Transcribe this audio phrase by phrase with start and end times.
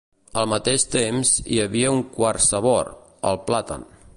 [0.43, 2.91] Al mateix temps, hi havia un quart sabor,
[3.33, 3.87] el plàtan.